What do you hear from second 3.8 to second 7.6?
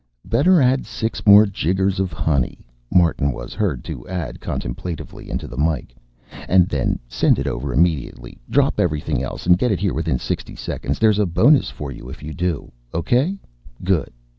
to add contemplatively into the mike. "And then send it